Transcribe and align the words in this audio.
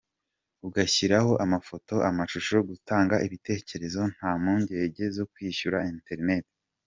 Ugashyiraho 0.67 1.31
amafoto, 1.45 1.95
amashusho, 2.09 2.55
gutanga 2.69 3.15
ibitekerezo, 3.25 4.01
nta 4.15 4.31
mpungenge 4.41 5.03
zo 5.15 5.23
kwishyura 5.31 5.79
internet. 5.95 6.45